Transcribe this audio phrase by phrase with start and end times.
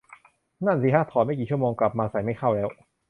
[0.65, 2.69] นั่นสิฮะ ถอดไม่กี่ชั่วโมง กลับมาใส่ไม่เข้าแล้ว